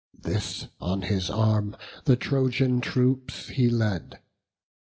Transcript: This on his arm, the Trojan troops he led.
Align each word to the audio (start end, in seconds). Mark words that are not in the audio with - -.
This 0.17 0.65
on 0.79 1.03
his 1.03 1.29
arm, 1.29 1.75
the 2.05 2.15
Trojan 2.15 2.81
troops 2.81 3.49
he 3.49 3.69
led. 3.69 4.17